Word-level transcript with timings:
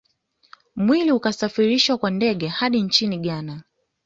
Mwili 0.75 1.11
ukasafirishwa 1.11 1.97
kwa 1.97 2.11
ndege 2.11 2.47
hadi 2.47 2.81
nchini 2.81 3.17
Ghana 3.17 3.61